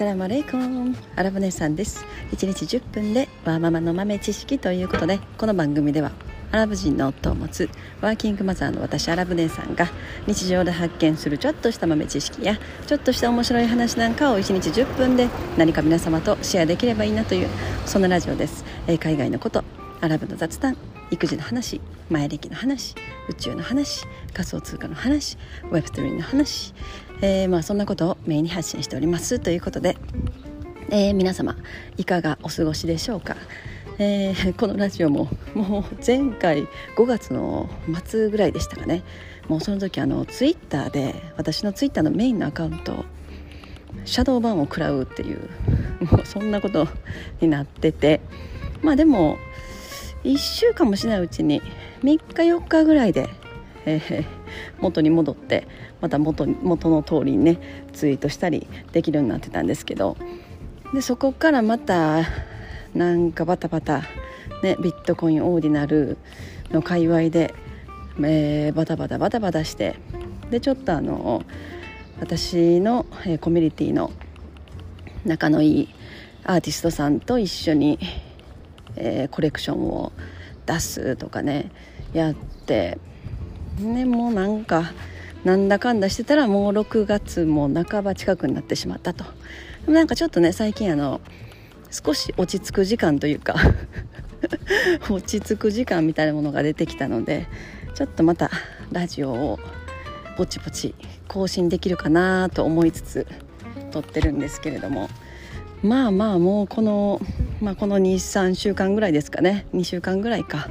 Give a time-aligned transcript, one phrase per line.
[0.00, 2.06] サラマレイコンアラブ姉さんです。
[2.32, 6.10] 1日10分でワーママの豆知識ということでこの番組では
[6.52, 7.68] アラブ人の夫を持つ
[8.00, 9.88] ワーキングマザーの私アラブ姉さんが
[10.26, 15.28] 日常で発見するちょっとした豆知識やちょっとした面白い話なんかを1日10分で
[15.58, 17.48] 何か皆様とシェアできればいいなという
[17.84, 19.62] そんなラジオです、え、海外のこと
[20.00, 20.78] アラブの雑談
[21.10, 22.94] 育児の話前歴の話
[23.28, 25.36] 宇宙の話仮想通貨の話
[25.70, 26.74] Web3 の話、
[27.20, 29.96] えー、まあそんなことをメインに発信しておりますということで、
[30.90, 31.56] えー、皆様
[31.96, 33.36] いかがお過ごしでしょうか、
[33.98, 37.68] えー、このラジオももう前回5月の
[38.04, 39.02] 末ぐらいでしたかね。
[39.50, 43.04] もうその時あのツイッターで私のツイッターのメインのアカウント
[44.04, 45.48] シャドーバンを食らうっていう
[46.04, 46.86] もうそんなこと
[47.40, 48.20] になってて
[48.80, 49.38] まあでも
[50.24, 51.62] 1週間もしないうちに
[52.02, 53.28] 3日4日ぐらいで、
[53.86, 54.24] えー、
[54.80, 55.66] 元に戻って
[56.00, 60.16] また元元の通りにねツイートしたりできるようになってたんですけど
[60.92, 62.24] でそこからまた
[62.94, 64.02] なんかバタバタ、
[64.62, 66.18] ね、ビットコインオーディナル
[66.70, 67.54] の界隈で、
[68.22, 69.96] えー、バタバタバタバタして
[70.50, 71.44] でちょっとあの
[72.18, 74.10] 私の、えー、コミュニティの
[75.24, 75.88] 仲のいい
[76.44, 77.98] アーティストさんと一緒に
[78.96, 80.12] えー、コレクションを
[80.66, 81.70] 出すとかね
[82.12, 82.98] やって
[83.78, 84.92] ねもうなんか
[85.44, 89.24] なんだかんだしてたらもう6月も半ば近くになってしまったと。
[89.86, 91.20] なんかちょっとね最近あの
[91.90, 93.54] 少し落ち着く時間というか
[95.08, 97.46] 落ち着く時間みたいなものが出てきたので
[97.94, 98.50] ちょっとまた
[98.92, 99.58] ラジオを
[100.36, 100.94] ぼちぼち
[101.26, 103.26] 更新できるかなと思いつつ
[103.90, 105.08] 撮ってるんですけれども。
[105.82, 107.20] まあまあもうこの、
[107.60, 109.66] まあ、この23週間ぐらいですかね。
[109.74, 110.68] 2週間ぐらいか。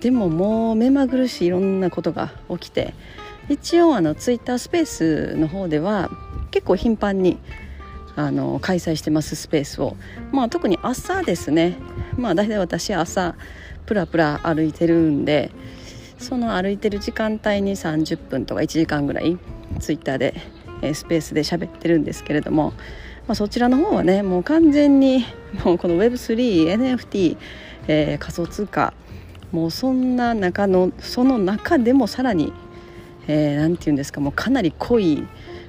[0.00, 2.94] でももう目まぐるしいろんなことが起きて
[3.48, 6.08] 一応あのツイッタースペースの方では
[6.52, 7.38] 結構頻繁に
[8.14, 9.96] あの開催してますスペースを、
[10.32, 11.76] まあ、特に朝ですね。
[12.16, 13.34] まあ大体私朝
[13.86, 15.50] プラプラ歩いてるんで
[16.18, 19.38] その歩いてる時間帯に30分とか1時間ぐらい
[19.80, 20.34] ツイッターで
[20.94, 22.72] スペースで喋ってるんですけれども
[23.28, 25.24] まあ、そちらの方はねもう完全に
[25.64, 27.36] もうこの Web3NFT、
[27.86, 28.94] えー、仮想通貨
[29.52, 32.52] もうそんな中のその中でもさらに
[33.26, 35.26] 何、えー、て言うんですかもうかなり濃い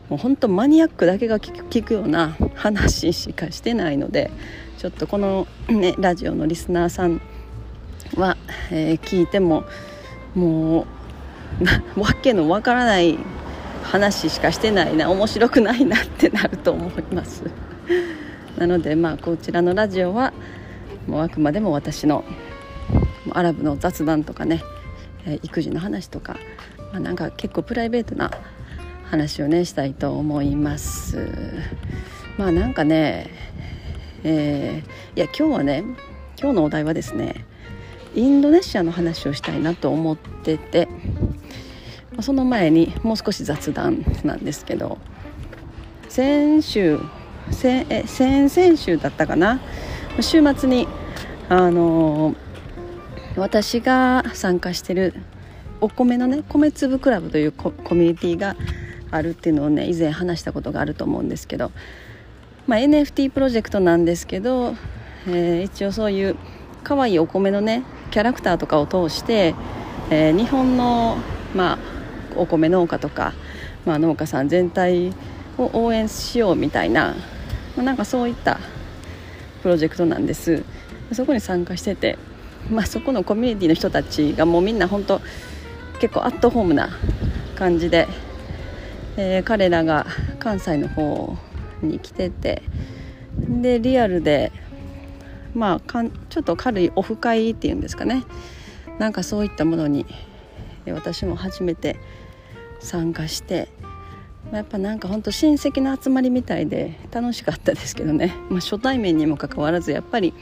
[0.07, 4.31] もう本当マニアックだけが聞くような話しかしてないので
[4.77, 7.21] ちょっとこの、ね、ラジオのリスナーさん
[8.15, 8.37] は、
[8.71, 9.65] えー、聞いても
[10.33, 10.87] も
[11.95, 13.17] うわけのわからない
[13.83, 17.43] 話しかしてないな面白くないなってなると思います。
[18.57, 20.33] なのでまあこちらのラジオは
[21.07, 22.23] もうあくまでも私の
[23.31, 24.63] アラブの雑談とかね、
[25.43, 26.37] 育児の話とか、
[26.91, 28.31] まあ、なんか結構プライベートな
[29.05, 31.27] 話をねしたいと思います。
[32.37, 33.29] まあなんかね
[34.23, 35.83] えー、いや今日はね
[36.39, 37.45] 今日のお題はですね
[38.15, 40.87] インドネシアの話をしたいなと思ってて
[42.21, 44.97] その前にもう少し雑談なんですけど
[46.07, 46.99] 先週
[47.51, 49.59] 先え先々週だったかな？
[50.21, 50.87] 週末に
[51.49, 52.35] あの
[53.35, 55.13] 私が参加してる
[55.81, 58.55] お米のね米粒クラブというコミュニティが
[59.11, 61.71] あるっていうのをね以前話したことがあると思うんですけど、
[62.67, 64.75] まあ、NFT プロジェクトなんですけど、
[65.27, 66.35] えー、一応そういう
[66.83, 69.55] 可愛いお米のねキャラクターとかを通して、
[70.09, 71.17] えー、日本の
[71.55, 71.98] まあ
[72.39, 73.33] お米農家とか、
[73.85, 75.13] まあ、農家さん全体
[75.57, 77.15] を応援しようみたいな、
[77.75, 78.59] まあ、なんかそういった
[79.61, 80.63] プロジェクトなんです。
[81.11, 82.17] そこに参加してて、
[82.69, 85.21] まあ、そこのコミュニティの人たちがもうみんな本当
[85.99, 86.89] 結構アットホームな
[87.55, 88.07] 感じで、
[89.17, 90.05] えー、彼らが
[90.39, 91.35] 関西の方
[91.81, 92.61] に来てて
[93.35, 94.51] でリアルで
[95.53, 98.23] まあかんちょっと軽いオフ会っていうんですかね。
[98.99, 100.05] なんかそういったものに
[100.85, 101.97] 私も初めて
[102.79, 103.69] 参加して、
[104.45, 110.33] まあ、やっぱなんかほんと親戚の集まりみたいで楽しかったですけどね、まあ、初対面にもかかわらずやっぱり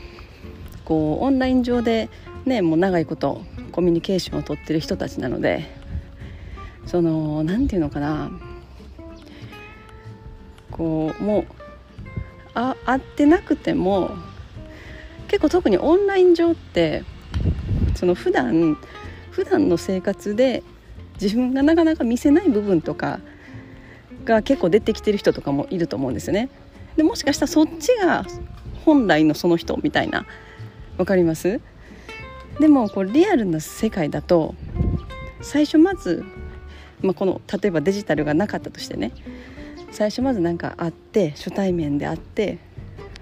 [0.86, 2.10] こうオンライン上で
[2.46, 3.42] ねもう長いこと
[3.72, 5.66] コミュニケーションをとってる人たちなので
[6.86, 8.32] その何て言うのかな。
[10.72, 11.46] こうもう
[12.54, 14.12] あ会ってなくても
[15.28, 17.04] 結構特にオンライン上って
[17.96, 18.78] その普段
[19.32, 20.64] 普段の生活で
[21.22, 23.20] 自分がなかなか見せない部分とか
[24.26, 26.50] が結構出てきてる人とかもいると思うんですよね。
[26.96, 28.26] でもしかしたらそっちが
[28.86, 30.26] 本来のその人みたいな
[30.98, 31.60] 分かります？
[32.60, 34.56] でもこうリアルな世界だと
[35.42, 36.26] 最初まず、
[37.02, 39.12] まあ、この例えばデジタルがなかったとしてね
[39.92, 42.58] 最初まず何か会って初対面で会って、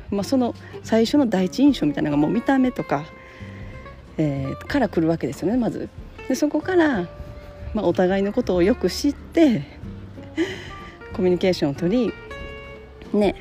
[0.10, 3.06] まあ、その最初の第一印象みたいなのがもう見た目とか、
[4.18, 5.90] えー、から来るわけですよねまず。
[6.28, 7.08] でそこから、
[7.76, 9.62] まあ、お互いのことをよく知って
[11.14, 12.14] コミュニケーションを取り
[13.14, 13.36] ね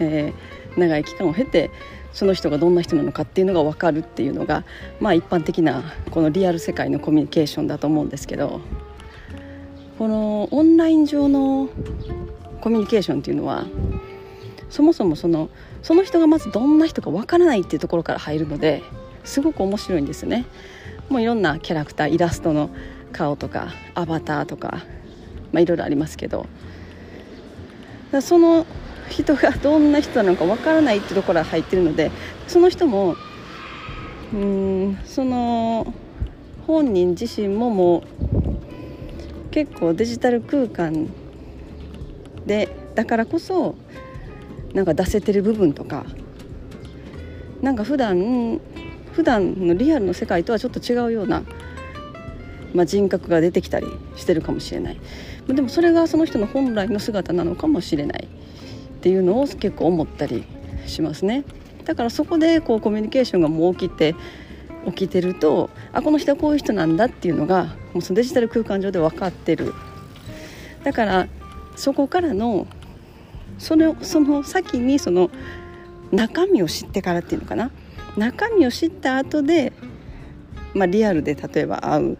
[0.00, 1.70] えー、長い期間を経て
[2.12, 4.64] その人がどんな人なのかっていうのが分かるっていうのが、
[5.00, 8.60] まあ、一般的なこのリアル世界のコミュニケーションだと思うんですけど
[9.98, 11.68] このオンライン上の
[12.60, 13.66] コミュニケーションっていうのは
[14.70, 15.50] そもそもその
[15.82, 18.82] その人がまずどんな人か分からないっていうところから入るので
[19.22, 20.46] すごく面白いんですね。
[21.08, 22.70] もういろんなキャラクターイラストの
[23.14, 24.84] 顔とかアバターとか、
[25.52, 26.46] まあ、いろいろありますけど。
[28.20, 28.66] その
[29.08, 32.10] 人がどんな人なのかわからないってところが入ってるので
[32.46, 33.16] その人も
[34.32, 35.92] うんその
[36.66, 38.02] 本人自身ももう
[39.50, 41.08] 結構デジタル空間
[42.46, 43.74] でだからこそ
[44.72, 46.04] なんか出せてる部分とか
[47.62, 48.60] なんか普段
[49.12, 51.44] 普段のリアルの世界とはちょっと違うような、
[52.74, 53.86] まあ、人格が出てきたり
[54.16, 55.00] してるかもしれない。
[55.46, 60.44] でもそれがその人の本来の姿なのかもしれないっていうのを結構思ったり
[60.86, 61.44] しますね。
[61.84, 64.14] だからそこでこうコミュニケーションがもう起きて
[64.86, 69.72] 起きてるとあこの人はこういう人なんだっていうのがもうそのデジタル空間上で分かってる。
[70.82, 71.28] だから
[71.76, 72.66] そこからの
[73.58, 75.30] そのその先にその
[76.10, 77.70] 中身を知ってからっていうのかな。
[78.16, 79.72] 中身を知った後で、
[80.72, 82.18] まあ、リアルで例えば会う。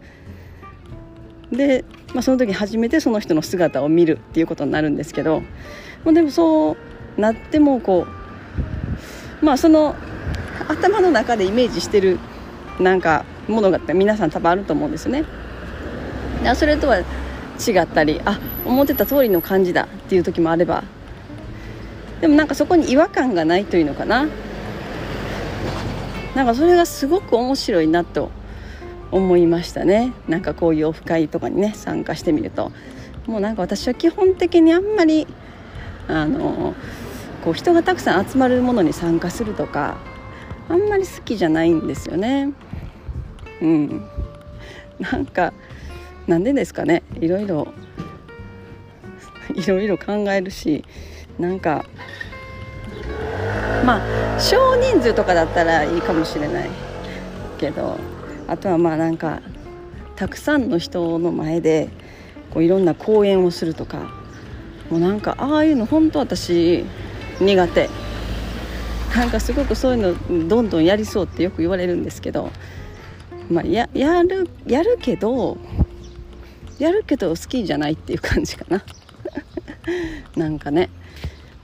[1.51, 5.41] で、まあ、その時初めてその人の姿を見るっていうことになるんですけど
[6.05, 6.77] まあ、でもそ
[7.17, 8.05] うなってもこ
[9.41, 9.95] うまあその
[10.69, 12.19] 頭の中でイメージしてる
[12.79, 15.25] なんかものが皆さん多分あると思うんですよね。
[16.55, 17.03] それとは違
[17.81, 20.83] ったりあ思ってた通りの感じだっていう時もあれば
[22.21, 24.27] でもなんかそこに違和感がないというのかな
[26.35, 28.29] なんかそれがすごく面白いなと
[29.15, 30.11] 思いましたね。
[30.27, 32.73] なんかこういうオフ会とかにね参加してみると。
[33.27, 35.25] もうなんか私は基本的にあんまり
[36.09, 36.75] あの
[37.43, 39.97] こう人がたくさん集まるものに参加するとか
[40.67, 42.51] あんまり好きじゃないんですよね。
[43.61, 44.05] うん、
[44.99, 45.53] なんか
[46.27, 47.01] なんでですかね。
[47.21, 47.69] いろいろ
[49.55, 50.83] いろいろ考えるし
[51.39, 51.85] なんか
[53.85, 56.69] まあ少人数とかだったらいいかもしれない
[57.57, 57.97] けど。
[58.47, 59.41] あとはまあなんか
[60.15, 61.89] たくさんの人の前で
[62.51, 64.09] こういろんな講演をするとか
[64.89, 66.85] もうなんかああいうの本当私
[67.39, 67.89] 苦手。
[69.15, 72.51] なんかすごくそういうのどんどんやりそうってよく言われるんですけど、
[73.49, 75.57] まあ、ややるやるけど
[76.79, 78.83] やるけど好きじゃないっていう感じかな。
[80.35, 80.89] なんかね、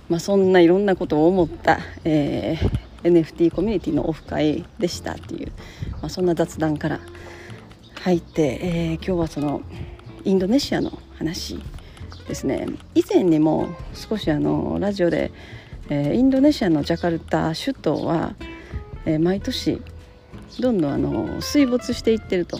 [0.08, 5.52] まあ、そんないろんなことを思った、えー、NFT コミュニティのオフ会でしたっていう、
[6.02, 7.00] まあ、そんな雑談から
[8.02, 9.62] 入って、えー、今日はその
[10.24, 11.60] インドネシアの話
[12.28, 15.32] ですね以前にも少しあのラジオで、
[15.90, 18.36] えー、インドネシアのジャカルタ首都は、
[19.06, 19.82] えー、毎年
[20.60, 22.60] どんどんあの水没していってると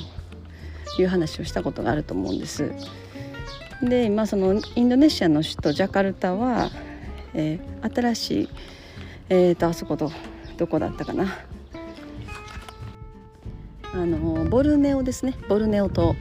[1.00, 2.72] いう話をしたことがあると思うんです。
[3.82, 6.70] で今そのインドネシアの首都ジャカルタは、
[7.34, 8.50] えー、新しい、
[9.30, 10.12] えーと、あそこと
[10.58, 11.40] どこだったかな
[13.94, 15.36] あのボルネオですね。
[15.50, 16.16] ボルネオ島。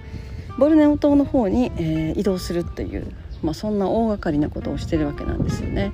[0.59, 3.07] ボルネオ島の方に、えー、移動するという
[3.43, 5.93] まあ、そんな大掛かりなことをしてるわけなんですよね。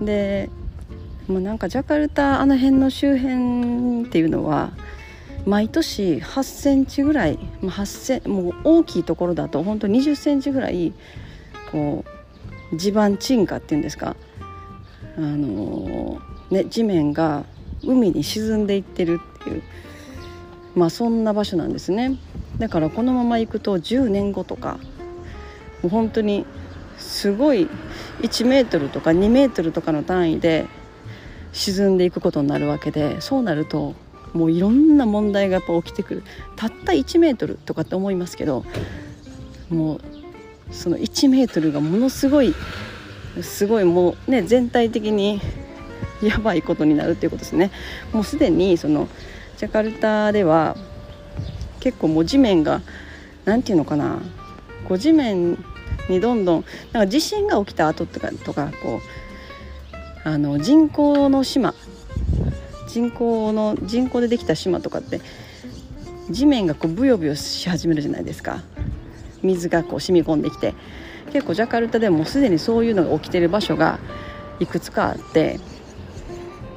[0.00, 0.50] で
[1.26, 4.72] もうなんかジャカルタあの辺の周辺っていうのは
[5.44, 10.92] 毎年8センチぐらい、まあ、8セもう大きいところだと本当20センチぐらい
[11.70, 12.04] こ
[12.72, 14.16] う地盤沈下っていうんですか、
[15.16, 17.44] あのー、ね、地面が
[17.82, 19.62] 海に沈んでいってるっていう、
[20.78, 22.16] まあ、そんな場所なんですね。
[22.58, 24.78] だからこのまま行くと10年後とか
[25.82, 26.46] もう本当に
[26.96, 27.68] すごい
[28.20, 30.66] 1メートルとか2メートルとかの単位で
[31.52, 33.94] 沈んでいくことになるわけでそうなると
[34.34, 36.22] もういろんな問題がやっぱ起きてくる。
[36.54, 38.64] たった1メートルとかって思いますけど
[39.68, 40.00] もう
[40.70, 42.54] その1メートルがものすごい
[43.42, 45.40] すごいもうね全体的に
[46.22, 47.70] やばいことになるっていうことですね。
[48.12, 49.08] もうすでにその
[49.58, 50.76] ジャカルタでは
[51.80, 52.80] 結構もう地面が
[53.44, 54.20] 何て言うのかな
[54.86, 55.58] こう地面
[56.08, 59.00] にどんどんなんか地震が起きた後とかとかこ
[60.24, 61.74] うあの人工の島
[62.88, 65.20] 人工の人工でできた島とかって
[66.30, 68.62] 地面がこうブヨブヨし始めるじゃないですか。
[69.42, 70.74] 水がこう染み込んできて。
[71.32, 73.98] 結構ジャカルタでもすでにそういうのが起きてる場所が
[74.60, 75.60] いくつかあって。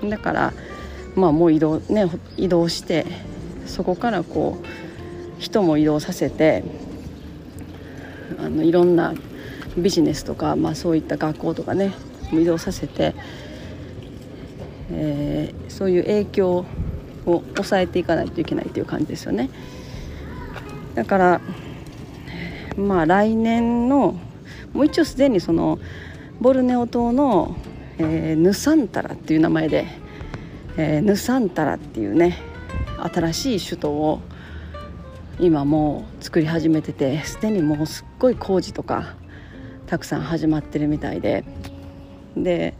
[0.03, 0.53] だから
[1.15, 3.05] まあもう移動ね移動して
[3.65, 6.63] そこからこう人も移動させて
[8.39, 9.13] あのいろんな
[9.77, 11.93] ビジネスとか、まあ、そういった学校とかね
[12.31, 13.13] 移動させて、
[14.91, 16.65] えー、そういう影響
[17.25, 19.49] を抑えていかないといけないという感じですよね。
[20.95, 21.41] だから
[22.77, 24.15] まあ来年の
[24.73, 25.79] もう一応すでにその
[26.39, 27.55] ボルネオ島の、
[27.97, 29.85] えー、ヌサンタラっていう名前で、
[30.77, 32.37] えー、ヌサンタラっていうね
[33.13, 34.21] 新しい首都を
[35.39, 39.15] 今もう作り始めててすでにもうすっごい工事とか
[39.87, 41.43] たくさん始まってるみたいで。
[42.35, 42.73] で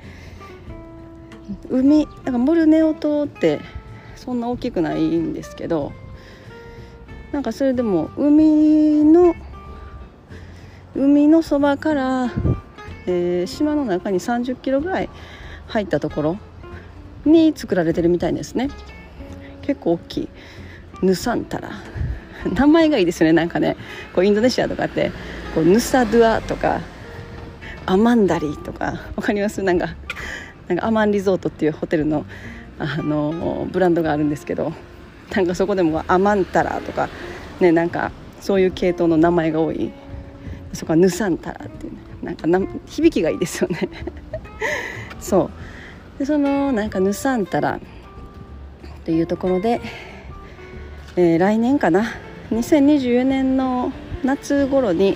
[1.69, 3.59] 海なんかモルネオ島って
[4.15, 5.91] そんな大きくないんですけど
[7.31, 9.35] なんかそれでも海の
[10.95, 12.31] 海のそばから、
[13.07, 15.09] えー、島の中に30キロぐらい
[15.67, 16.37] 入ったところ
[17.25, 18.69] に作られてるみたいですね。
[19.61, 20.29] 結構大きい。
[21.01, 21.71] ヌサンタラ。
[22.53, 23.33] 名前がいいですよね。
[23.33, 23.77] なんかね
[24.13, 25.11] こうインドネシアとかって
[25.53, 26.81] こうヌサドゥアとか
[27.85, 29.61] アマンダリとか分かります？
[29.61, 29.89] なんか
[30.67, 32.25] なんかアマンリゾートっていうホテルの
[32.79, 34.73] あのブランドがあるんですけど
[35.35, 37.09] なんかそこでもアマンタラとか
[37.59, 39.91] ねなんかそういう系統の名前が多い。
[40.73, 43.89] そこはヌサンタラっていう、ね、なんかな響きがいいですよね。
[45.19, 45.51] そう。
[46.21, 47.79] でそのなんかヌサンタラっ
[49.05, 49.81] ていうところで、
[51.15, 52.13] えー、来年かな
[52.51, 53.91] 2024年の
[54.23, 55.15] 夏頃に、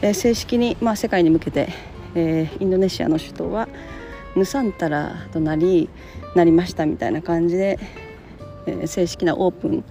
[0.00, 1.68] えー、正式に、まあ、世界に向けて、
[2.14, 3.68] えー、インドネシアの首都は
[4.34, 5.90] ヌサンタラとなり
[6.34, 7.78] なりましたみたいな感じで、
[8.64, 9.84] えー、正式なオープン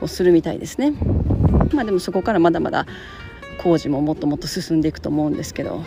[0.00, 0.92] をするみたいですね。
[1.72, 2.86] まあ、でもそこからまだまだ
[3.60, 5.82] 工事ももっともっと進んでいくと思うんですけど、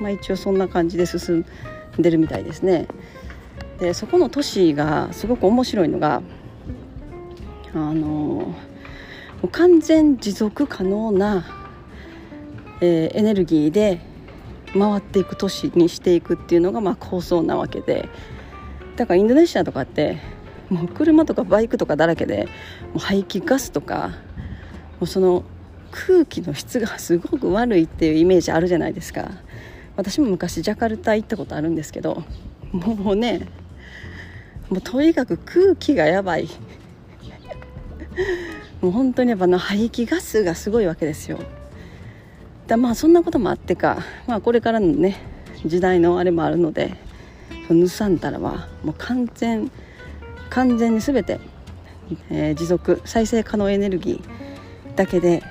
[0.00, 1.44] まあ、一応そんな感じで進
[1.98, 2.86] んでるみたいですね。
[3.78, 6.22] でそこの都市がすごく面白いのが
[7.74, 8.54] あの
[9.52, 11.44] 完全持続可能な、
[12.80, 14.00] えー、エネルギーで
[14.72, 18.08] 回っていく都市にしていくっていうのがまあ構想なわけで。
[18.96, 20.18] だからインドネシアとかって
[20.70, 22.46] もう車とかバイクとかだらけで
[22.92, 25.44] もう排気ガスとかもうその
[25.90, 29.30] 空気の質がすごく悪いっていうイメージあるじゃないですか。
[29.96, 32.22] 私も昔ジャカルタ行ったことあるんですけど
[32.72, 33.48] もうね
[34.68, 36.48] もうとにかく空気がやばい
[38.80, 41.38] もう本当にやっぱの排気ガスがすごいわけですよ
[42.66, 45.16] だまあそんなこともあってか、まあ、これからのね
[45.64, 46.94] 時代のあれもあるので
[47.70, 49.70] ヌサンタラはもう完全
[50.50, 51.40] 完全に全て、
[52.30, 55.42] えー、持続再生可能エネルギーだけで、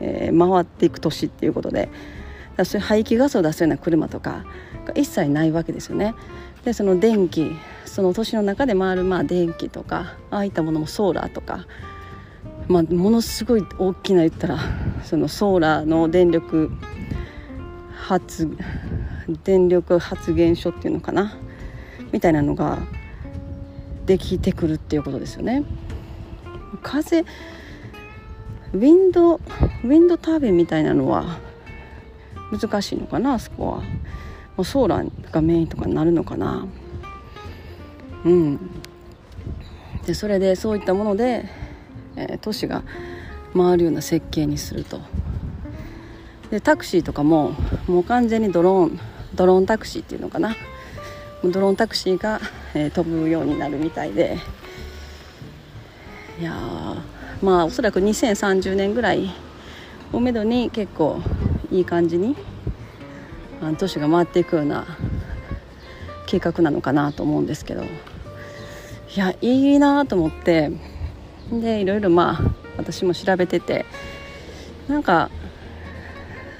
[0.00, 1.88] えー、回っていく都市っていうことで
[2.56, 4.44] だそういう排気ガスを出すような車とか
[4.94, 6.14] 一切ないわけですよね。
[6.68, 7.56] でその電気
[7.86, 11.66] その都市の中で回るまあ電気とかああいったものもソーラーとか
[12.68, 14.58] まあ、ものすごい大きな言ったら
[15.02, 16.70] そのソーラーの電力
[17.94, 18.54] 発
[19.44, 21.38] 電力発電所っていうのかな
[22.12, 22.78] みたいなのが
[24.04, 25.64] できてくるっていうことですよね。
[26.82, 31.38] 風ウィンドウィンドタービンみたいなのは
[32.52, 33.82] 難しいのかなあそこは
[34.58, 36.66] もうソーラーがメインとかになるのかな。
[38.26, 38.58] うん。
[40.04, 41.46] でそれでそういったもので
[42.18, 42.82] えー、都市が
[43.54, 45.00] 回るような設計にすると。
[46.50, 47.52] でタクシーとかも
[47.86, 49.00] もう完全にドローン
[49.34, 50.56] ドローンタクシーっていうのかな。
[51.44, 52.40] ドローンタクシーが、
[52.74, 54.36] えー、飛ぶようになるみたいで。
[56.40, 56.52] いや
[57.42, 59.30] まあおそらく2030年ぐらい
[60.12, 61.20] をめどに結構
[61.70, 62.36] いい感じに
[63.78, 64.86] 都市が回っていくような
[66.26, 67.84] 計画なのかなと思うんですけど。
[67.84, 70.70] いやいいなと思って。
[71.50, 73.86] でいろいろまあ私も調べてて。
[74.88, 75.30] なんか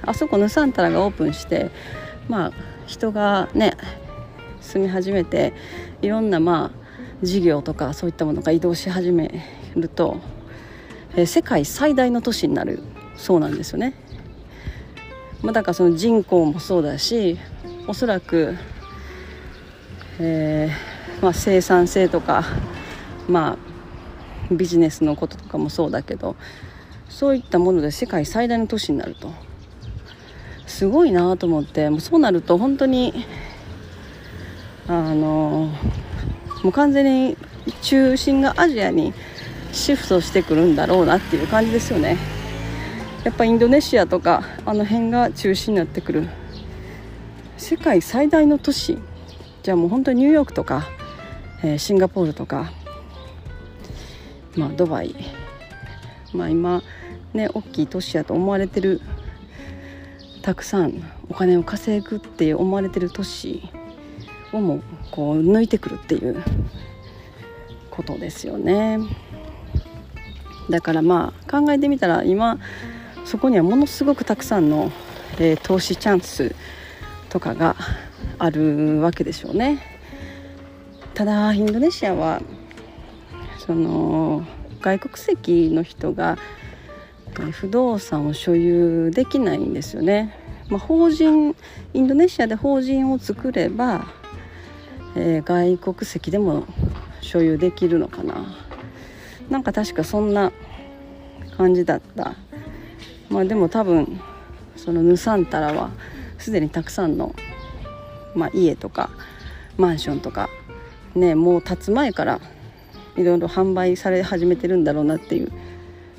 [0.03, 1.71] あそこヌサンタラがオープンして
[2.29, 2.53] まあ
[2.87, 3.77] 人がね
[4.61, 5.55] 住み始めて
[6.03, 9.43] いろんなまあ事業とかそういったものが移動し始め
[9.75, 10.19] ると、
[11.17, 12.81] え世界最大の都市になる
[13.17, 13.95] そうなんですよね。
[15.43, 17.39] まあ、だからその人口もそうだし
[17.87, 18.57] おそらく、
[20.21, 22.45] えーまあ、生産性とか
[23.29, 23.57] ま
[24.51, 26.37] あビジネスのこととかもそうだけど
[27.09, 29.33] そういったもので世界最大の都市になると。
[30.69, 33.25] すごいなと思ってもうそうなると本当に
[34.87, 35.73] あの
[36.63, 37.37] もう完全に
[37.83, 39.13] 中心がアジアに
[39.73, 42.17] シフトしてくるんだろうなっていう感じですよね。
[43.25, 46.29] やっぱインドネシアとかあの辺が中心になってくる。
[47.57, 48.99] 世界最大の都市。
[49.63, 50.87] じゃあもう本当にニューヨークとか、
[51.63, 52.73] えー、シンガポールとか、
[54.57, 55.15] まあ、ドバイ、
[56.33, 56.83] まあ、今
[57.35, 59.01] ね大きい都市やと思われてる。
[60.43, 63.69] たくさんお金を稼ぐって思われてる都市
[64.53, 66.43] をもこう抜いてくるっていう
[67.91, 68.99] ことですよね。
[70.71, 72.59] だからまあ考えてみたら今
[73.29, 74.91] そこにはものすごくたくさんの、
[75.39, 76.55] えー、投資チャンス
[77.29, 77.77] とかが
[78.39, 79.83] あるわけでしょうね。
[81.13, 82.41] ただインドネシアは
[83.59, 84.47] その
[84.81, 86.39] 外国籍の人が
[87.51, 90.35] 不動産を所有できないんですよね。
[90.71, 91.55] まあ、法人
[91.93, 94.07] インドネシアで法人を作れば、
[95.17, 96.65] えー、外国籍でも
[97.21, 98.57] 所有できるのかな
[99.51, 100.51] なんか確かそんな
[101.59, 102.35] 感じだった
[103.31, 104.21] まあでも多分
[104.77, 105.91] そのヌサンタラは
[106.39, 107.35] すでにたくさんの、
[108.35, 109.11] まあ、家とか
[109.77, 110.49] マンションとか
[111.15, 112.41] ねもう建つ前から
[113.17, 115.53] いろいろ販売され始めてるんだろうなっていう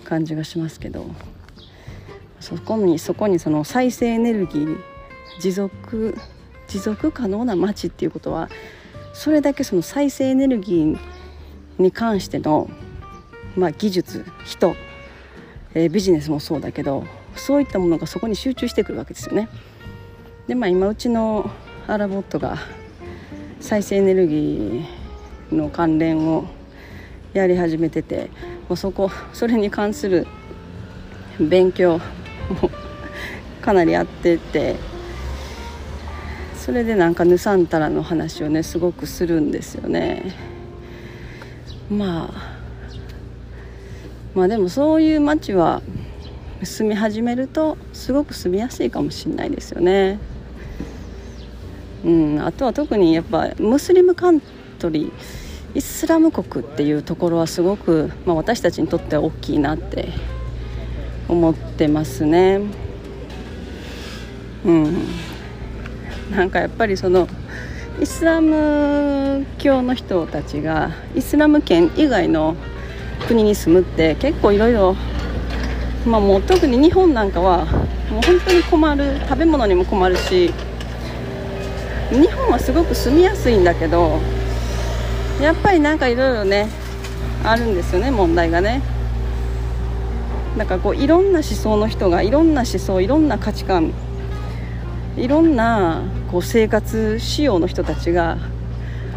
[0.03, 1.05] 感じがしますけど
[2.39, 4.77] そこにそこにその再生エネルギー
[5.39, 6.17] 持続
[6.67, 8.49] 持続可能な街っていうことは
[9.13, 10.99] それだけその再生エネルギー
[11.77, 12.69] に関しての、
[13.55, 14.75] まあ、技術人、
[15.73, 19.49] えー、ビジネスもそうだけどそういったものがそこに集中してくるわけですよね。
[20.47, 21.49] でまあ今うちの
[21.87, 22.57] アラボットが
[23.59, 26.45] 再生エネルギーの関連を
[27.33, 28.29] やり始めてて
[28.67, 30.25] もうそこそれに関する
[31.39, 32.03] 勉強も
[33.61, 34.75] かなりやってて
[36.55, 40.35] それでなんかヌサンタラの話をねすごくするんですよね
[41.89, 42.58] まあ
[44.39, 45.81] まあでもそういう街は
[46.63, 50.17] 住み始めるとすごく住みやすいかもしれないですよね。
[52.05, 54.41] うんあとは特にやっぱムスリムカン
[54.79, 60.07] トリーイスラム国っていうところはすごく、まあ、私たちにとっては大きいなって
[61.27, 62.61] 思ってますね。
[64.65, 65.05] うん。
[66.31, 67.27] なんかやっぱりその
[68.01, 72.55] イスラム教の人たちがイスラム圏以外の
[73.29, 74.95] 国に住むって結構いろいろ
[76.03, 77.65] まあもう特に日本なんかは
[78.09, 80.51] もう本当に困る食べ物にも困るし
[82.09, 84.19] 日本はすごく住みやすいんだけど
[85.39, 86.69] やっぱりなんかいろいろね
[87.43, 88.81] あるんですよね問題がね。
[90.57, 93.93] だかこういろんな思想の人がいろんな思想いろんな価値観
[95.15, 98.39] いろんなこう生活仕様の人たちが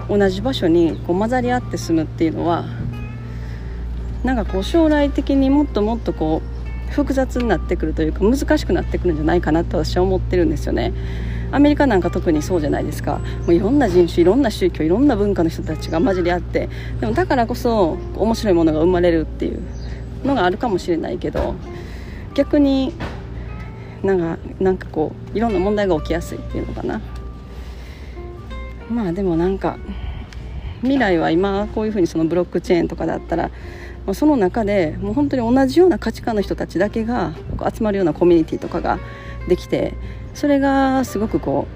[0.08, 2.66] 同じ場所にこう混ざり合って住むっていうのは
[4.24, 6.42] なんかこう将来的にもっともっとこ
[6.88, 10.92] う複雑になってくるというか難しくなってくるんじゃないかなと私は思ってるんですよね。
[11.50, 13.18] アメリカなんか特にそうじゃないですか。
[13.18, 16.68] もういろんな人種いろんな宗教いろんな文化の人たちが混じり合って。
[17.00, 19.60] でもだからこそ面白いものが生まれるっていう
[20.24, 21.54] のがあるかもしれないけど
[22.34, 22.92] 逆に
[24.02, 27.00] なんかなんかこういろんな問題が起きやすいっていうのかな。
[28.90, 29.78] まあでもなんか
[30.80, 33.50] 未来は今こういうふうにそのブロックチェーンとかだったら
[34.06, 37.34] まあその中でもう本当に同じような価値観の人たちだけが
[37.72, 38.98] 集まるようなコミュニティとかが
[39.48, 39.94] できて
[40.34, 41.66] それがすごくこ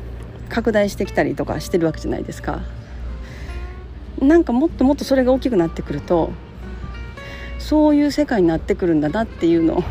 [0.47, 2.62] う拡大してきたりとかしてるわけじゃないですか。
[4.21, 6.31] なんかもっともっとそれが大きくなってくると
[7.59, 9.85] そういう世界になってくるんだなっていうの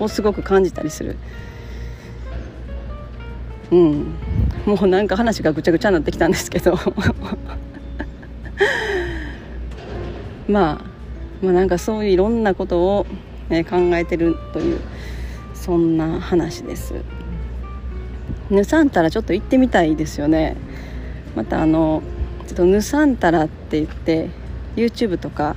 [0.00, 1.16] をすごく感じたりする。
[3.70, 4.14] うん。
[4.66, 6.78] もうなんか話がぐちゃぐちゃになってきたんですけど。
[10.48, 10.93] まあ
[11.44, 13.06] まあなんかそういういろんなことを、
[13.50, 14.80] ね、考えてるという
[15.54, 16.94] そんな話です。
[18.50, 20.56] ヌサンタラちょっと行ってみたいですよね。
[21.36, 22.02] またあの
[22.46, 24.30] ちょっとヌサンタラって言って
[24.76, 25.56] YouTube とか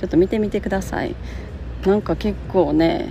[0.00, 1.14] ちょっと見てみてください。
[1.84, 3.08] なんか結構ね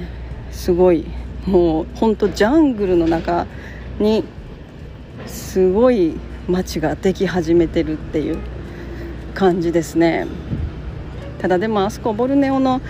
[0.51, 1.06] すごい
[1.45, 3.45] もうほんとジャングルの中
[3.99, 4.23] に
[5.28, 6.15] すごい
[6.47, 8.38] 街ができ始めてるっていう
[9.34, 10.28] 感じですね。
[11.39, 12.81] ただでもあそこボルネオの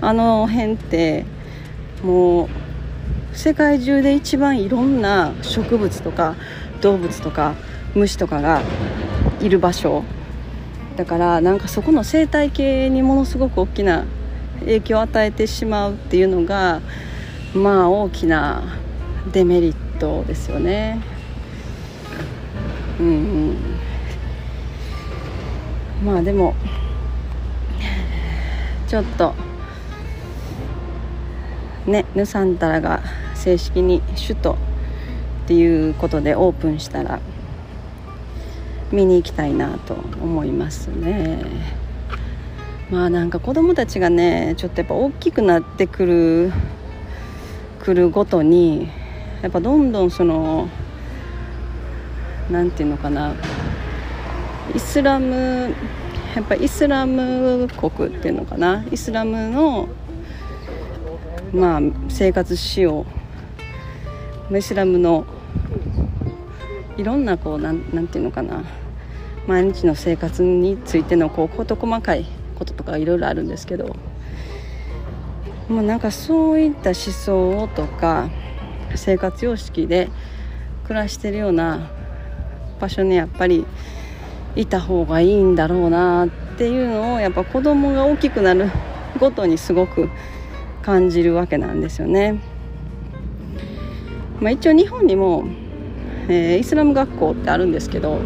[0.00, 1.24] あの辺って
[2.02, 2.48] もう
[3.32, 6.36] 世界中で一番いろんな植物とか
[6.80, 7.54] 動物とか
[7.94, 8.62] 虫とかが
[9.40, 10.04] いる場所
[10.96, 14.04] だからなんかそこの生態系にものすごく大きな
[14.60, 16.80] 影響を与えてしまうっていうのが
[17.54, 18.62] まあ大きな
[19.32, 21.00] デメリットですよね。
[23.00, 23.56] うん、うん、
[26.04, 26.54] まあでも
[28.94, 29.34] ちょっと
[31.84, 33.02] ねヌサンタラが
[33.34, 34.56] 正式に首都っ
[35.48, 37.18] ていうことでオープンしたら
[38.92, 41.44] 見に行きたいなと思いますね。
[42.88, 46.52] まあなんか子供たちがねちょっとやっぱ大きくなってくる
[47.80, 48.88] くるごとに
[49.42, 50.68] やっぱどんどんその
[52.48, 53.34] 何て言うのかな
[54.72, 55.74] イスラム
[56.34, 58.84] やっぱイスラム国っていうのかな？
[58.90, 59.88] イスラムの
[61.52, 63.06] まあ生活しよ
[64.50, 64.56] う。
[64.58, 65.24] イスラムの
[66.96, 68.64] いろんなこうなんなんていうのかな？
[69.46, 72.26] 毎日の生活についてのこう事細かい
[72.58, 73.96] こととかいろいろあるんですけど。
[75.66, 78.28] もうなんかそういった思想とか
[78.96, 80.10] 生活様式で
[80.82, 81.90] 暮らしてるような
[82.78, 83.64] 場所にやっぱり
[84.56, 88.70] いた方がいいんだろうなっていうのをやっぱ子供が大きくなる
[89.18, 90.08] ごとにすごく
[90.82, 92.40] 感じるわけなんですよね。
[94.40, 95.44] まあ、一応日本にも、
[96.28, 98.18] えー、イスラム学校ってあるんですけどあ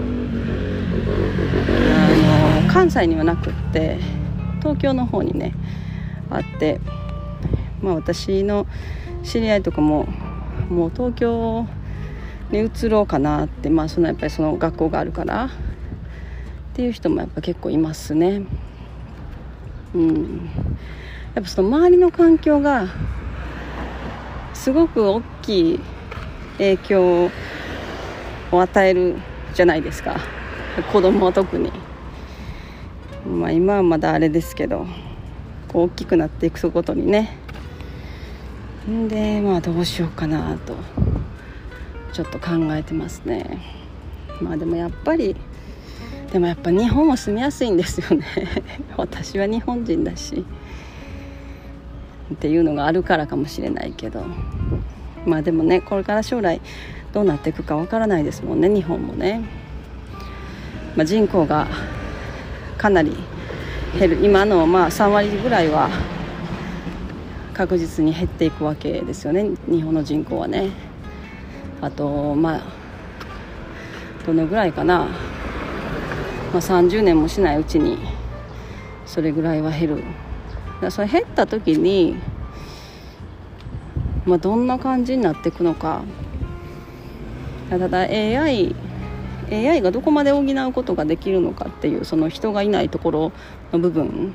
[2.64, 3.98] の関西にはなくって
[4.58, 5.54] 東京の方にね
[6.30, 6.80] あって
[7.82, 8.66] まあ私の
[9.22, 10.08] 知り合いとかも
[10.70, 11.66] もう東京
[12.50, 15.50] に移ろうかなってまあそのやっぱりその学校があるから
[16.78, 18.42] っていう人もやっぱ結構いますね。
[19.96, 20.48] うん。
[21.34, 22.86] やっぱその周りの環境が
[24.54, 25.80] すごく大きい
[26.58, 27.30] 影響
[28.52, 29.16] を与える
[29.54, 30.20] じゃないですか。
[30.92, 31.72] 子供は特に。
[33.26, 34.86] まあ今はまだあれですけど
[35.66, 37.36] こう大きくなっていくことにね。
[38.88, 40.76] んでまあどうしようかなと
[42.12, 43.64] ちょっと考えてますね。
[44.40, 45.34] まあでもやっぱり
[46.32, 48.24] でもやっぱ日本も住みやすいんですよね。
[48.96, 50.44] 私は日本人だし。
[52.32, 54.24] っていうのがあるからかもしれないけど。
[55.24, 56.60] まあでもねこれから将来
[57.12, 59.42] どうなっていくかわからないですもんね日本もね、
[60.96, 61.66] まあ、人口が
[62.76, 63.12] かなり
[63.98, 64.18] 減る。
[64.22, 65.88] 今のまあ3割ぐらいは
[67.54, 70.68] 確実に減っていくわけですよね日本の人口はね。
[71.80, 72.62] あとまあ
[74.26, 75.08] どのぐらいかな、
[76.52, 77.98] まあ、30年もしないうちに
[79.04, 80.04] それぐらいは減る。
[80.80, 82.16] だそれ減った時に、
[84.24, 86.02] まあ、どんな感じになっていくのか。
[87.68, 88.74] ただ AI
[89.50, 93.32] AI がどこまで補うことができるのかっていうその人がいないところ
[93.72, 94.34] の部分。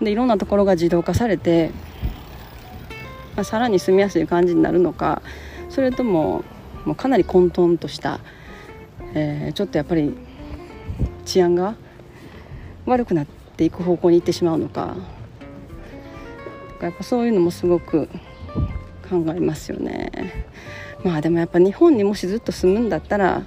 [0.00, 1.70] でいろんなところが自動化されて、
[3.36, 5.22] まあ、さらに住みやすい感じになるのか。
[5.68, 6.44] それとも
[6.84, 8.20] もうかなり混沌とした、
[9.14, 10.16] えー、ちょっとやっぱり
[11.28, 11.74] 治安が
[12.86, 14.96] 悪くなっていく方向に行ってしまうのか
[16.80, 18.08] やっぱそういうのもすごく
[19.10, 20.46] 考えますよね。
[21.04, 23.42] まあでもやっぱ日本にもしずっと住むんだったら、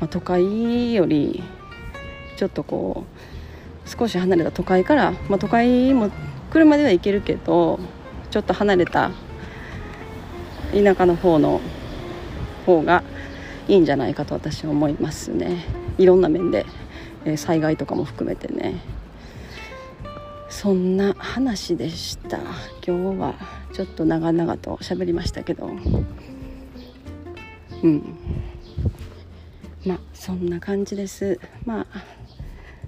[0.00, 1.42] まあ、都会より
[2.36, 3.04] ちょっとこ
[3.86, 6.10] う少し離れた都会から、まあ、都会も
[6.50, 7.78] 車では行けるけど
[8.30, 9.10] ちょっと離れた
[10.72, 11.60] 田舎の方の
[12.66, 13.02] 方が
[13.68, 15.64] いいんじゃないかと私は思いますね
[15.98, 16.64] いろんな面で、
[17.24, 18.80] えー、災害とかも含めてね。
[20.48, 22.38] そんな話でした。
[22.86, 23.34] 今日は
[23.72, 25.70] ちょっと長々と喋りましたけど。
[27.82, 28.16] うん。
[29.84, 31.38] まあそんな感じです。
[31.64, 32.04] まあ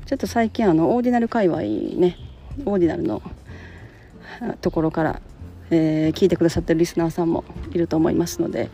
[0.07, 2.17] ちょっと最近あのオーディナル界隈ね
[2.65, 3.23] オーディナルの
[4.61, 5.21] ところから、
[5.71, 8.71] えー、聞いてくださってるリスナーさんもいると思いますので、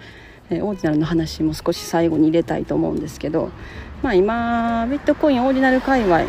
[0.48, 3.50] えー、オーディナルの話も少し最後に入れたいと思うんですけど、
[4.06, 6.20] まあ、今ビットコインオーディナル界隈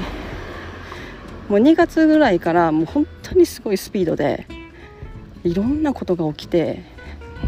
[1.48, 4.48] もう2月ぐらいからもう本当にすごいスピードで
[5.44, 6.82] いろんなことが起きて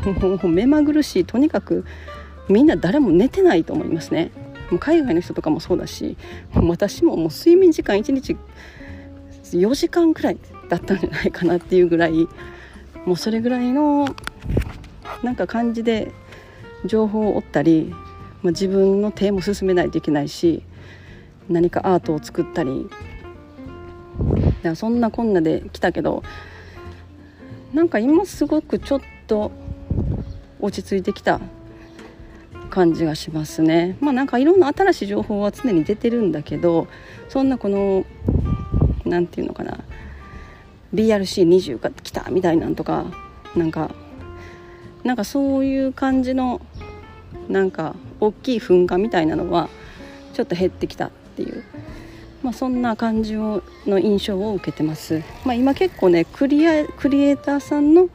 [0.05, 1.83] もう目まぐるしいとにかく
[2.47, 4.29] みんな誰も寝てないと思いますね。
[4.69, 6.15] もう海外の人とかもそうだし
[6.53, 8.37] 私ももう睡眠時間1日
[9.45, 10.37] 4時間くらい
[10.69, 12.27] だったんじゃないかなっていうぐらい
[13.03, 14.15] もうそれぐらいの
[15.23, 16.11] なんか感じで
[16.85, 17.95] 情報を追ったり、
[18.41, 20.63] まあ、自分の手も進めないといけないし
[21.49, 22.89] 何かアートを作ったり
[24.19, 26.23] だからそんなこんなで来たけど
[27.73, 29.52] なんか今すごくちょっと
[30.60, 31.39] 落ち着いてきた
[32.69, 33.97] 感じがしますね。
[33.99, 36.88] まあなんかいろんな新しい情報は常に出てるんだけど
[37.28, 38.06] そんなこの
[39.06, 39.80] 何て言うのかな
[40.93, 43.06] BRC20 が来たみたいなんとか
[43.56, 43.91] なんか
[45.04, 46.62] なんかそういう感じの
[47.47, 49.69] なんか大きい噴火みたいなのは
[50.34, 51.63] ちょっと減ってきたっていう。
[52.41, 58.08] まあ、そんな感じをの印象を受けてます、まあ、今結構ねクリアクリエイターさんの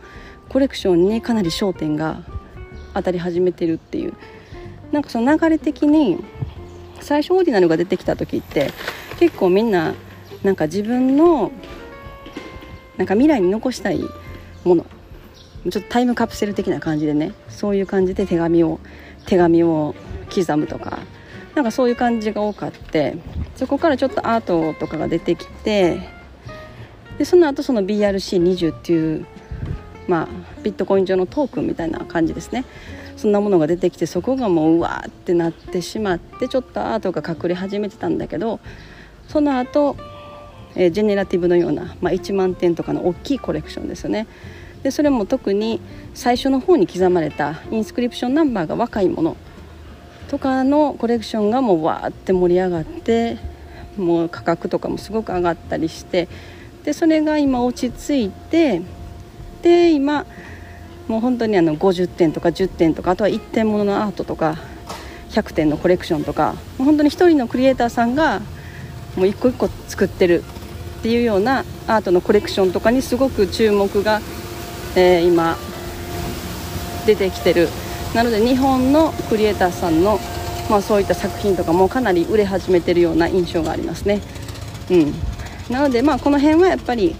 [0.49, 2.23] コレクションにかなり焦点が
[2.95, 4.15] 当たり始めてるっていう。
[4.93, 6.23] なんかその流れ的に
[7.01, 8.71] 最初オーディナルが出てきた時って
[9.19, 9.95] 結構みんな
[10.45, 11.51] なんか自分の
[12.97, 14.01] なんか未来に残したい
[14.65, 14.87] もの。
[15.71, 18.81] ちょっとタイムカプセル的な感じでねそういう感じで手紙を
[19.27, 19.95] 手紙を
[20.35, 20.99] 刻むとか
[21.55, 23.17] なんかそういう感じが多かって
[23.57, 26.01] そこからちょっとアートとかが出てきて
[27.19, 29.27] でその後その BRC20 っていう
[30.09, 30.29] まあ
[30.63, 32.65] ビットコイン上のトークンみたいな感じですね。
[33.17, 38.59] そんなものが出てきてそこがもううわーってなってしまってちょっとアートが隠れ始めてたんだけど
[39.29, 39.97] その後、
[40.75, 44.27] え、ジェネラティブのような、まあ、1万点とかの大きいコレクションですよね。
[44.85, 45.81] でそれも特に
[46.13, 49.37] 最初の方に刻まれたインスクリプションナンバーが若いもの
[50.29, 53.39] とかのコレクションがもうわーって盛り上がって
[53.97, 56.29] もう価格とかもすごく上がったりして
[56.85, 58.83] でそれが今落ち着いて
[59.63, 60.27] で今
[61.09, 64.59] もう本当にあの50点とか10点とかあとは1点もののアートとか
[65.31, 68.43] 100点のコレクションとかもう本当に1人のクリエイターさんが
[69.17, 70.45] もう一個一個作ってる
[70.99, 74.21] っていうようなアートのコレクションとかにすごく注目が
[74.97, 75.57] えー、今
[77.07, 77.69] 出てきてる。
[78.15, 80.21] なので日本のクリエイターさんの、
[80.71, 84.21] まあ、そういった作品とかもかなり売れ始めてるような印象がありますね、
[84.89, 85.15] うん、
[85.69, 87.17] なのでまあこの辺はやっぱり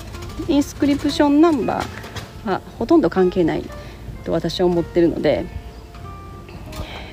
[0.47, 3.65] インスクリプションナンバーはほとんど関係ない
[4.25, 5.47] と私は思ってるので、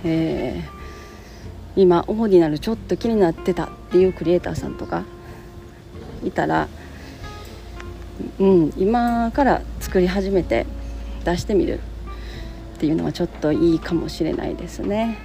[0.04, 5.04] えー、今オーディナルちょっと気になってたっていうクリエイターさんとか
[6.24, 6.67] いたら
[8.39, 9.62] うん、今から
[9.92, 10.66] 作り始めて
[11.26, 11.80] 出してみる
[12.76, 15.18] っていうのはちょっといいかもしれないですね、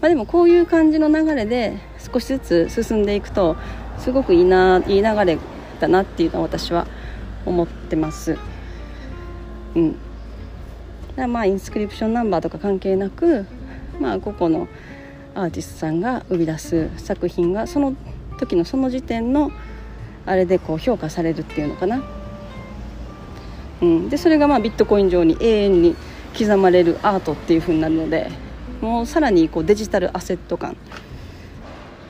[0.00, 3.56] まあ、でもこういう感じの流れで少しずつ進んでいくと
[3.98, 5.36] すごくいいないい流れ
[5.80, 6.86] だなっていうのは私は
[7.44, 8.38] 思ってます。
[9.74, 9.96] うん。
[11.16, 13.46] だまあ inscription number とか関係なく
[13.98, 14.68] まあ個々の
[15.34, 17.96] アーティストさんが生み出す作品がその
[18.38, 19.50] 時のその時点の
[20.24, 22.21] あれでこう評価されるっていうのかな、
[23.82, 25.96] うん、でそれがまあビットコイン上に永遠に
[26.38, 28.30] 刻まれるアートっていう風になるので
[28.80, 30.76] もうさらにこう digital asset 感。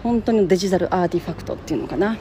[0.03, 2.19] 本当に digital artifact っていうのかな、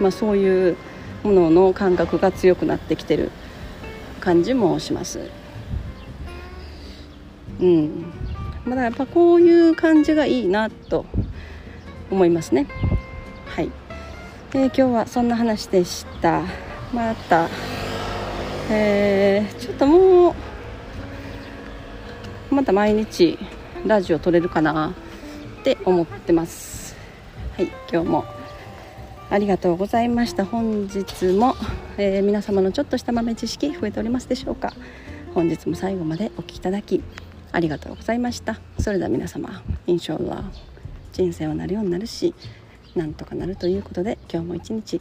[0.00, 0.76] まあ、そういう
[1.22, 3.30] ものの感覚が強くなってきてる
[4.20, 5.20] 感じもします。
[7.60, 8.12] うん。
[8.64, 11.06] まだやっぱこういう感じがいいなと
[12.10, 12.66] 思いますね。
[13.46, 13.70] はい。
[14.54, 16.42] えー、今日はそんな話でした。
[16.92, 17.48] また、
[18.70, 20.34] えー、ちょっとも
[22.50, 23.38] うまた毎日
[23.86, 24.94] ラジオ撮れるかな
[25.60, 26.96] って思ってます。
[27.56, 28.24] はい今日も
[29.30, 30.44] ありがとうございました。
[30.46, 31.54] 本日も、
[31.98, 34.72] えー、皆様のちょっとした豆知識増えておりますでしょうか
[35.34, 37.02] 本日も最後までお聴きいただき
[37.52, 38.60] ありがとうございました。
[38.78, 40.44] それでは皆様インショーは
[41.12, 42.34] 人生はなるようになるし
[42.94, 45.00] なんとかなるということで今日も一日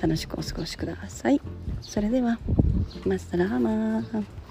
[0.00, 1.40] 楽しくお過ごしください。
[1.80, 2.38] それでは
[3.06, 4.43] マスタラーマー